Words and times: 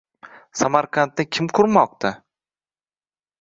Samarqandni 0.61 1.25
kim 1.37 1.51
qurmoqda? 1.59 2.13